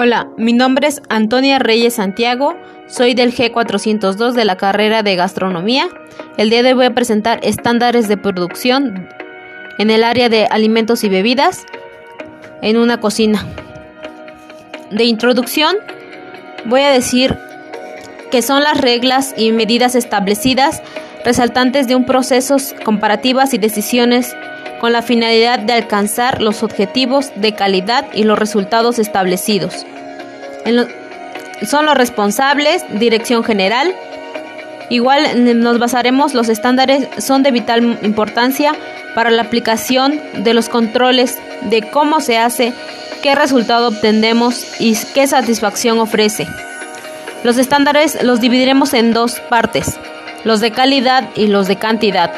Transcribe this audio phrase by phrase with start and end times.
[0.00, 2.54] Hola, mi nombre es Antonia Reyes Santiago,
[2.86, 5.88] soy del G402 de la carrera de gastronomía.
[6.36, 9.08] El día de hoy voy a presentar estándares de producción
[9.76, 11.66] en el área de alimentos y bebidas
[12.62, 13.44] en una cocina.
[14.92, 15.74] De introducción,
[16.64, 17.36] voy a decir
[18.30, 20.80] que son las reglas y medidas establecidas
[21.24, 22.54] resaltantes de un proceso
[22.84, 24.36] comparativas y decisiones
[24.80, 29.86] con la finalidad de alcanzar los objetivos de calidad y los resultados establecidos.
[31.62, 33.94] son los responsables, dirección general.
[34.90, 38.74] Igual nos basaremos, los estándares son de vital importancia
[39.14, 42.72] para la aplicación de los controles de cómo se hace,
[43.22, 46.46] qué resultado obtenemos y qué satisfacción ofrece.
[47.44, 49.98] Los estándares los dividiremos en dos partes,
[50.44, 52.32] los de calidad y los de cantidad.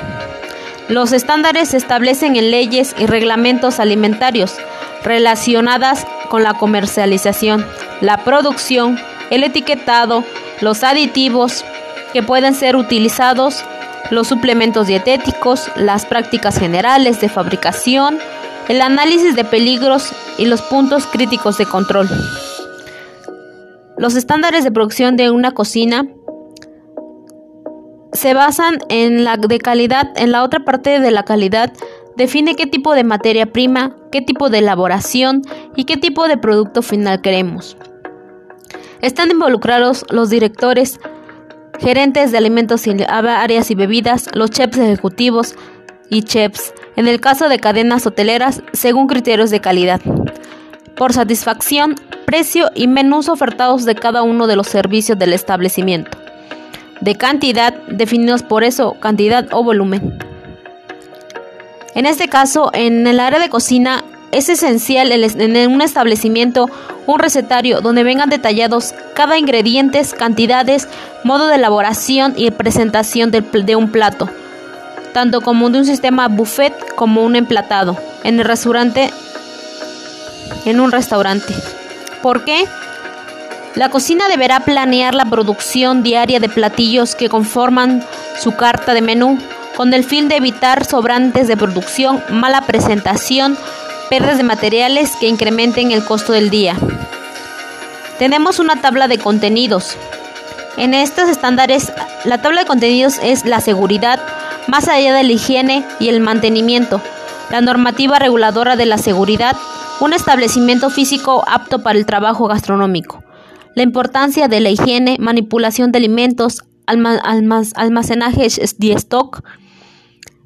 [0.90, 4.56] Los estándares se establecen en leyes y reglamentos alimentarios
[5.04, 7.64] relacionadas con la comercialización,
[8.00, 8.98] la producción,
[9.30, 10.24] el etiquetado,
[10.60, 11.64] los aditivos
[12.12, 13.64] que pueden ser utilizados,
[14.10, 18.18] los suplementos dietéticos, las prácticas generales de fabricación,
[18.66, 22.08] el análisis de peligros y los puntos críticos de control.
[23.96, 26.08] Los estándares de producción de una cocina
[28.12, 31.72] se basan en la de calidad, en la otra parte de la calidad
[32.16, 35.42] define qué tipo de materia prima, qué tipo de elaboración
[35.76, 37.76] y qué tipo de producto final queremos.
[39.00, 41.00] Están involucrados los directores,
[41.78, 45.54] gerentes de alimentos y áreas y bebidas, los chefs ejecutivos
[46.10, 50.00] y chefs, en el caso de cadenas hoteleras, según criterios de calidad,
[50.96, 51.94] por satisfacción,
[52.26, 56.19] precio y menús ofertados de cada uno de los servicios del establecimiento
[57.00, 60.18] de cantidad definidos por eso, cantidad o volumen.
[61.94, 66.70] En este caso, en el área de cocina es esencial en un establecimiento
[67.06, 70.88] un recetario donde vengan detallados cada ingrediente, cantidades,
[71.24, 74.28] modo de elaboración y presentación de un plato,
[75.12, 79.10] tanto como de un sistema buffet como un emplatado en el restaurante
[80.64, 81.54] en un restaurante.
[82.22, 82.64] ¿Por qué?
[83.76, 88.04] La cocina deberá planear la producción diaria de platillos que conforman
[88.40, 89.38] su carta de menú,
[89.76, 93.56] con el fin de evitar sobrantes de producción, mala presentación,
[94.08, 96.76] pérdidas de materiales que incrementen el costo del día.
[98.18, 99.96] Tenemos una tabla de contenidos.
[100.76, 101.92] En estos estándares,
[102.24, 104.20] la tabla de contenidos es la seguridad,
[104.66, 107.00] más allá de la higiene y el mantenimiento,
[107.50, 109.56] la normativa reguladora de la seguridad,
[110.00, 113.22] un establecimiento físico apto para el trabajo gastronómico
[113.74, 118.48] la importancia de la higiene, manipulación de alimentos, almacenaje
[118.78, 119.42] de stock,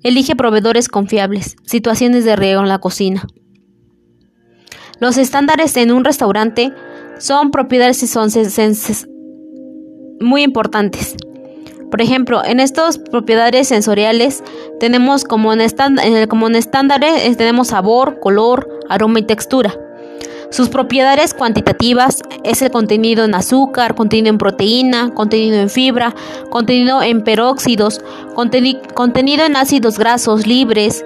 [0.02, 3.26] elige proveedores confiables, situaciones de riego en la cocina.
[5.00, 6.72] Los estándares en un restaurante
[7.18, 8.30] son propiedades y son
[10.20, 11.16] muy importantes.
[11.90, 14.42] Por ejemplo, en estas propiedades sensoriales
[14.80, 15.60] tenemos como en,
[16.28, 19.74] como en estándares eh, tenemos sabor, color, aroma y textura.
[20.54, 26.14] Sus propiedades cuantitativas es el contenido en azúcar, contenido en proteína, contenido en fibra,
[26.48, 28.00] contenido en peróxidos,
[28.36, 31.04] contenido en ácidos grasos libres.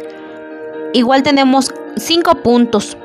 [0.92, 2.98] Igual tenemos cinco puntos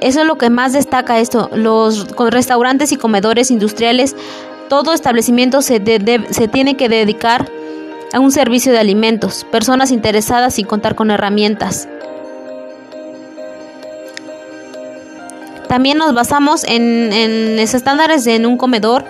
[0.01, 1.50] eso es lo que más destaca esto.
[1.54, 4.16] Los restaurantes y comedores industriales,
[4.69, 5.81] todo establecimiento se,
[6.30, 7.50] se tiene que dedicar
[8.13, 11.89] a un servicio de alimentos, personas interesadas sin contar con herramientas.
[15.69, 19.06] También nos basamos en, en los estándares en un comedor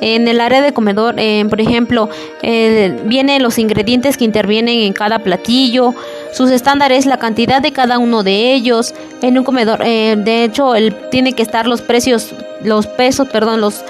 [0.00, 1.16] en el área de comedor,
[1.50, 2.08] por ejemplo,
[2.40, 5.94] vienen los ingredientes que intervienen en cada platillo,
[6.32, 8.94] sus estándares, la cantidad de cada uno de ellos.
[9.22, 12.32] En un comedor, eh, de hecho, el, tiene que estar los precios,
[12.62, 13.82] los pesos, perdón, los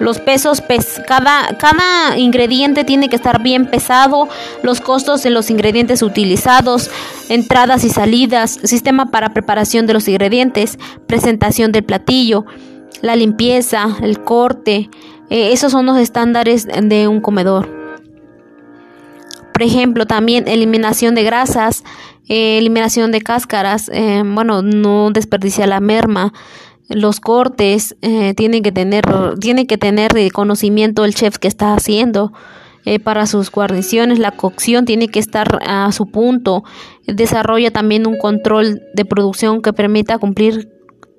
[0.00, 0.62] los pesos,
[1.06, 4.28] cada, cada ingrediente tiene que estar bien pesado,
[4.62, 6.90] los costos de los ingredientes utilizados,
[7.28, 12.46] entradas y salidas, sistema para preparación de los ingredientes, presentación del platillo,
[13.02, 14.90] la limpieza, el corte,
[15.30, 17.68] eh, esos son los estándares de un comedor.
[19.52, 21.82] Por ejemplo, también eliminación de grasas,
[22.28, 26.32] eh, eliminación de cáscaras, eh, bueno, no desperdiciar la merma,
[26.88, 27.96] los cortes,
[28.36, 29.04] tienen que tener,
[29.40, 32.32] tiene que tener conocimiento el chef que está haciendo
[33.04, 36.64] para sus guarniciones, la cocción tiene que estar a su punto,
[37.06, 40.70] desarrolla también un control de producción que permita cumplir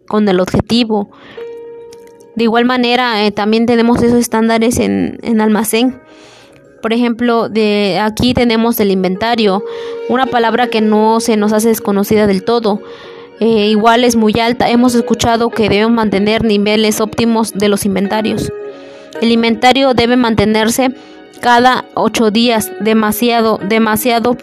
[0.10, 1.10] con el objetivo.
[2.36, 6.02] De igual manera, eh, también tenemos esos estándares en, almacén.
[6.82, 9.64] Por ejemplo, de aquí tenemos el inventario,
[10.10, 12.82] una palabra que no se nos hace desconocida del todo.
[13.40, 14.70] Eh, igual es muy alta.
[14.70, 18.52] Hemos escuchado que deben mantener niveles óptimos de los inventarios.
[19.22, 20.92] El inventario debe mantenerse
[21.42, 24.36] cada ocho días, demasiado, demasiado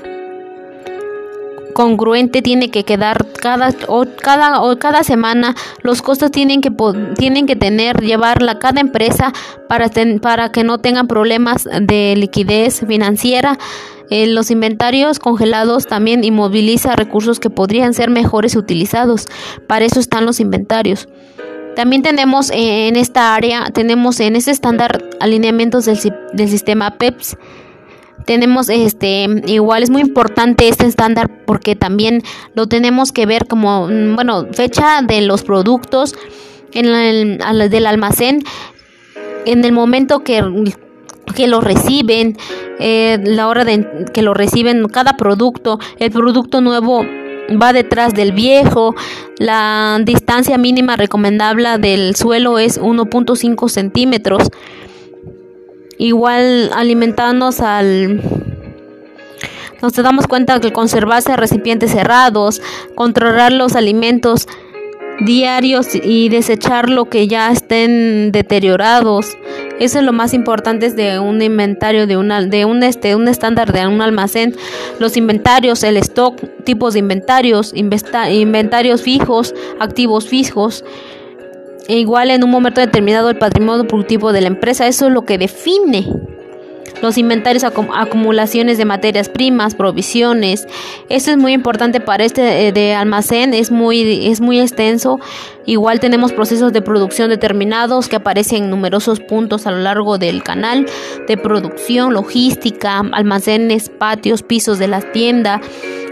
[1.76, 6.73] congruente tiene que quedar cada o cada o cada semana los costos tienen que
[7.19, 9.34] tienen que tener llevarla cada empresa
[9.69, 9.90] para
[10.23, 13.58] para que no tengan problemas de liquidez financiera.
[14.08, 19.26] Eh, los inventarios congelados también inmoviliza recursos que podrían ser mejores utilizados.
[19.67, 21.08] Para eso están los inventarios.
[21.75, 25.99] También tenemos en esta área tenemos en ese estándar alineamientos del,
[26.32, 27.37] del sistema PEPS
[28.24, 32.22] tenemos este igual es muy importante este estándar porque también
[32.54, 36.14] lo tenemos que ver como mm, bueno fecha de los productos
[36.72, 38.42] en el, del almacén
[39.44, 40.42] en el momento que
[41.34, 42.36] que lo reciben
[42.78, 47.04] eh, la hora de que lo reciben cada producto el producto nuevo
[47.62, 48.94] va detrás del viejo
[49.38, 54.48] la distancia mínima recomendable del suelo es 1.5 centímetros
[55.98, 58.20] igual alimentarnos al
[59.82, 62.62] nos damos cuenta que conservarse recipientes cerrados,
[62.94, 64.48] controlar los alimentos
[65.20, 69.37] diarios y desechar lo que ya estén deteriorados.
[69.78, 73.72] Eso es lo más importante de un inventario de una de un este un estándar
[73.72, 74.54] de un almacén,
[74.99, 80.84] los inventarios, el stock, tipos de inventarios, inventarios fijos, activos fijos,
[81.88, 84.86] e igual en un momento determinado el patrimonio productivo de la empresa.
[84.86, 86.06] Eso es lo que define
[87.02, 90.66] los inventarios, acumulaciones de materias primas, provisiones.
[91.08, 95.18] Eso es muy importante para este eh, de almacén, es muy, es muy extenso.
[95.66, 100.42] Igual tenemos procesos de producción determinados que aparecen en numerosos puntos a lo largo del
[100.42, 100.86] canal
[101.26, 105.60] de producción, logística, almacenes, patios, pisos de la tienda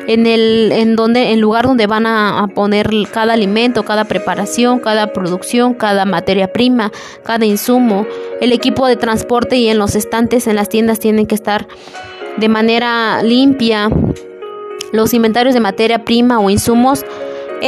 [0.06, 5.12] en el en donde en lugar donde van a, poner cada alimento, cada preparación, cada
[5.12, 6.92] producción, cada materia prima,
[7.24, 8.06] cada insumo,
[8.40, 11.66] el equipo de transporte y en los estantes en las tiendas tienen que estar
[12.36, 13.90] de manera limpia.
[14.92, 17.04] Los inventarios de materia prima o insumos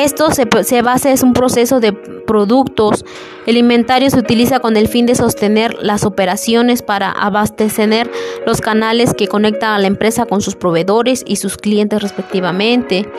[0.04, 3.04] esto se, se basa es un proceso de productos.
[3.46, 8.10] El inventario se utiliza con el fin de sostener las operaciones para abastecer
[8.44, 13.10] los canales que conectan a la empresa con sus proveedores y sus clientes respectivamente.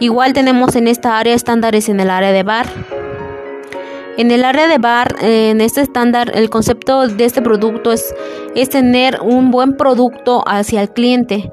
[0.00, 2.66] Igual tenemos en esta área estándares en el área de bar.
[4.18, 8.14] En el área de bar, en este estándar, el concepto de este producto es,
[8.54, 11.50] es tener un buen producto hacia el cliente.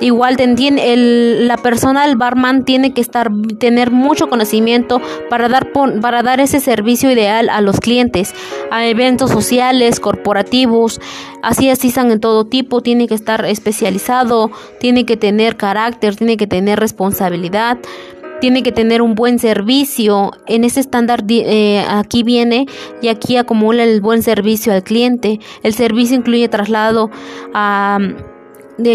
[0.00, 6.22] Igual el, la persona, el barman, tiene que estar, tener mucho conocimiento para dar, para
[6.22, 8.34] dar ese servicio ideal a los clientes,
[8.70, 11.00] a eventos sociales, corporativos,
[11.42, 16.46] así asistan en todo tipo, tiene que estar especializado, tiene que tener carácter, tiene que
[16.46, 17.78] tener responsabilidad
[18.40, 20.32] tiene que tener un buen servicio.
[20.46, 22.66] En ese estándar eh, aquí viene
[23.00, 25.40] y aquí acumula el buen servicio al cliente.
[25.62, 27.10] El servicio incluye traslado
[27.54, 27.98] a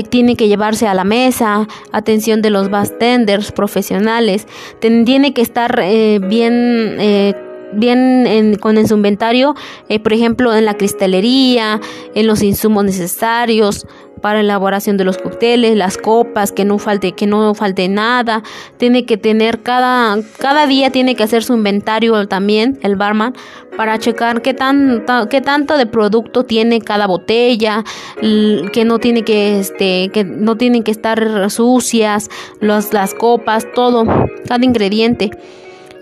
[0.09, 4.48] tiene que llevarse a la mesa, atención de los bartenders profesionales,
[4.79, 7.33] tiene que estar eh, bien eh,
[7.71, 9.55] bien con su inventario,
[9.89, 11.79] eh, por ejemplo, en la cristalería,
[12.15, 13.86] en los insumos necesarios,
[14.19, 18.43] para elaboración de los cócteles, las copas, que no falte, que no falte nada,
[18.77, 23.33] tiene que tener cada, cada día tiene que hacer su inventario también, el barman,
[23.77, 27.83] para checar qué tan, qué tanto de producto tiene cada botella,
[28.21, 34.05] que no tiene que, este, que no tienen que estar sucias, las copas, todo,
[34.47, 35.31] cada ingrediente.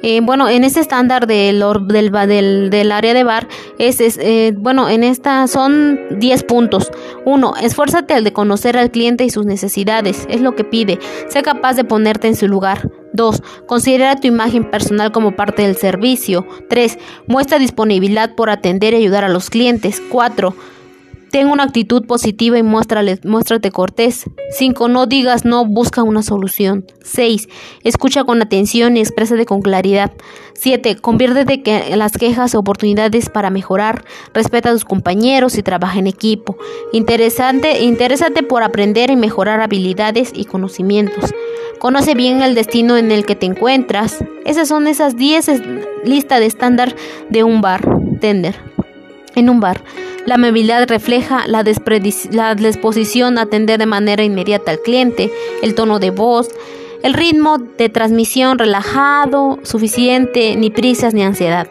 [0.04, 3.48] Eh, bueno, en ese estándar del, del, del, área de bar,
[3.80, 6.92] es, eh, bueno, en esta son 10 puntos.
[7.26, 11.00] Uno, esfuérzate al de conocer al cliente y sus necesidades, es lo que pide.
[11.30, 12.90] Sé capaz de ponerte en su lugar.
[13.14, 13.42] 2.
[13.66, 16.46] Considera tu imagen personal como parte del servicio.
[16.70, 16.98] 3.
[17.28, 20.02] Muestra disponibilidad por atender y ayudar a los clientes.
[20.12, 20.54] 4.
[21.38, 24.26] Ten una actitud positiva y muéstrale, muéstrate cortés.
[24.58, 24.88] 5.
[24.88, 26.88] No digas no, busca una solución.
[27.04, 27.48] 6.
[27.84, 30.12] Escucha con atención y exprésate con claridad.
[30.56, 30.96] 7.
[30.96, 31.62] Conviértete
[31.94, 34.04] en las quejas oportunidades para mejorar.
[34.34, 36.58] Respeta a tus compañeros y trabaja en equipo.
[36.92, 41.36] Interesante, interésate por aprender y mejorar habilidades y conocimientos.
[41.78, 44.26] Conoce bien el destino en el que te encuentras.
[44.44, 45.52] Esas son esas 10
[46.04, 46.96] listas de estándar
[47.30, 47.88] de un bar
[48.20, 48.56] tender.
[49.36, 49.84] En un bar.
[50.28, 55.32] La amabilidad refleja la, disposición a atender de manera inmediata al cliente,
[55.62, 56.50] el tono de voz,
[57.02, 61.70] el ritmo de transmisión relajado, suficiente, ni prisas ni ansiedad.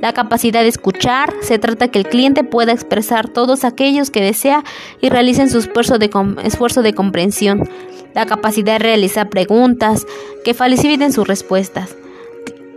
[0.00, 4.64] La capacidad de escuchar, se trata que el cliente pueda expresar todos aquellos que desea
[5.00, 6.10] y realicen su esfuerzo de,
[6.42, 7.70] esfuerzo de comprensión.
[8.12, 10.04] La capacidad de realizar preguntas
[10.44, 11.94] que faciliten sus respuestas.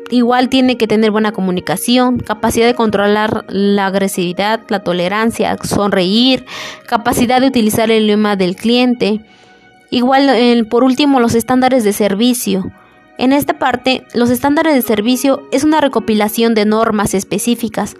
[0.09, 6.45] Igual tiene que tener buena comunicación, capacidad de controlar la agresividad, la tolerancia, sonreír,
[6.87, 9.25] capacidad de utilizar el idioma del cliente.
[9.89, 12.71] Igual, por último, los estándares de servicio.
[13.17, 17.95] En esta parte, los estándares de servicio es una recopilación de normas específicas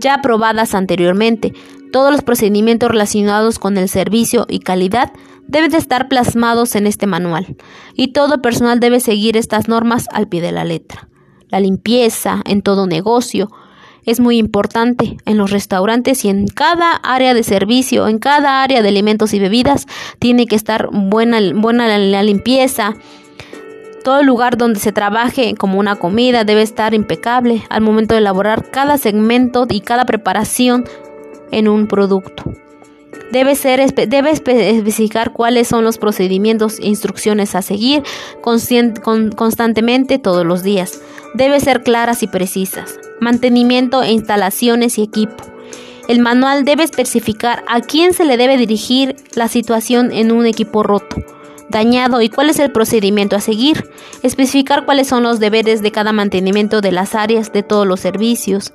[0.00, 1.52] ya aprobadas anteriormente.
[1.92, 5.12] Todos los procedimientos relacionados con el servicio y calidad
[5.46, 7.56] deben de estar plasmados en este manual
[7.94, 11.08] y todo personal debe seguir estas normas al pie de la letra
[11.52, 13.50] la limpieza en todo negocio.
[14.04, 18.82] Es muy importante en los restaurantes y en cada área de servicio, en cada área
[18.82, 19.86] de alimentos y bebidas,
[20.18, 22.94] tiene que estar buena, buena la, limpieza.
[24.02, 28.72] Todo lugar donde se trabaje como una comida debe estar impecable al momento de elaborar
[28.72, 30.84] cada segmento y cada preparación
[31.52, 32.61] en un producto.
[33.30, 38.02] Debe, ser, debe especificar cuáles son los procedimientos e instrucciones a seguir
[38.42, 41.00] constantemente todos los días.
[41.34, 42.98] Debe ser claras y precisas.
[43.20, 45.44] Mantenimiento e instalaciones y equipo.
[46.08, 50.82] El manual debe especificar a quién se le debe dirigir la situación en un equipo
[50.82, 51.16] roto,
[51.70, 53.88] dañado y cuál es el procedimiento a seguir.
[54.22, 58.72] Especificar cuáles son los deberes de cada mantenimiento de las áreas de todos los servicios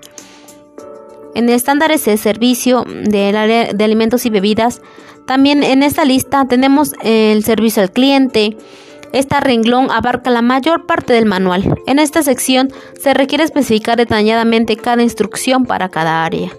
[1.37, 4.81] en estándares de servicio del área de alimentos y bebidas,
[5.27, 8.57] también en esta lista tenemos el servicio al cliente.
[9.13, 11.75] Esta renglón abarca la mayor parte del manual.
[11.85, 16.51] En esta sección se requiere especificar detalladamente cada instrucción para cada área.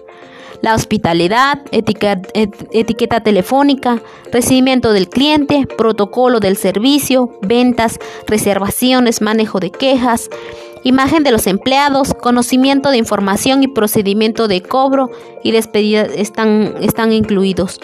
[0.61, 4.01] La hospitalidad, etiqueta, telefónica,
[4.31, 7.97] recibimiento del cliente, protocolo del servicio, ventas,
[8.27, 10.29] reservaciones, manejo de quejas,
[10.83, 15.09] imagen de los empleados, conocimiento de información y procedimiento de cobro
[15.43, 17.79] y despedida están, incluidos.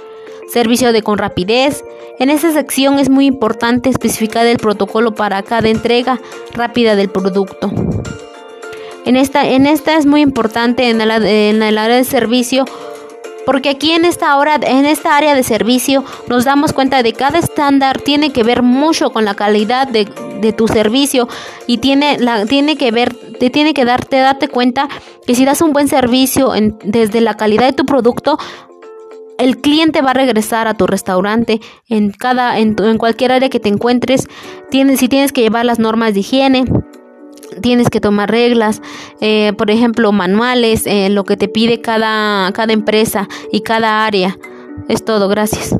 [0.51, 1.83] Servicio de con rapidez.
[2.19, 6.19] En esta sección es muy importante especificar el protocolo para cada entrega
[6.53, 7.71] rápida del producto.
[9.05, 12.65] En esta, en esta es muy importante en, el área de servicio
[13.45, 17.19] porque aquí en esta hora, en esta área de servicio, nos damos cuenta de que
[17.19, 20.05] cada estándar tiene que ver mucho con la calidad de,
[20.53, 21.27] tu servicio
[21.67, 24.89] y tiene, la, tiene que ver, te tiene que darte, darte cuenta
[25.25, 28.39] que si das un buen servicio desde la calidad de tu producto,
[29.37, 33.59] el cliente va a regresar a tu restaurante en cada en, en cualquier área que
[33.59, 34.27] te encuentres.
[34.71, 36.65] Tienes si tienes que llevar las normas de higiene
[37.61, 38.81] tienes que tomar reglas,
[39.21, 44.37] eh, por ejemplo, manuales, eh, lo que te pide cada, cada empresa y cada área.
[44.87, 45.75] Es todo, gracias.